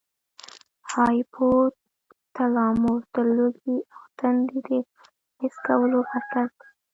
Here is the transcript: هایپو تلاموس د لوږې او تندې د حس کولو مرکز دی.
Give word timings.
هایپو 0.91 1.49
تلاموس 2.35 3.03
د 3.15 3.17
لوږې 3.35 3.77
او 3.95 4.03
تندې 4.19 4.57
د 4.67 4.69
حس 5.39 5.55
کولو 5.67 5.99
مرکز 6.11 6.47
دی. 6.59 6.65